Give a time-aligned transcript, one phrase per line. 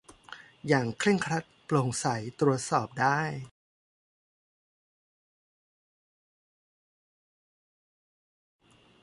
[0.67, 2.05] อย่างเคร่งครัด โปร่งใส
[2.39, 3.19] ตรวจสอบได้